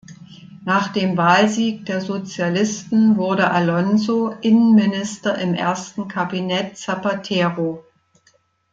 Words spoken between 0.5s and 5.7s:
Nach dem Wahlsieg der Sozialisten wurde Alonso Innenminister im